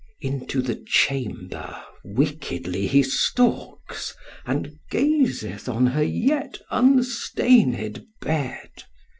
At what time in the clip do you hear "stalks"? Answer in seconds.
3.03-4.15